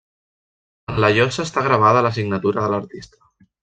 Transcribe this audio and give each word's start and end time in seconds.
En 0.93 0.97
la 1.05 1.11
llosa 1.19 1.45
està 1.51 1.65
gravada 1.69 2.05
la 2.09 2.15
signatura 2.19 2.67
de 2.69 2.75
l'artista. 2.77 3.27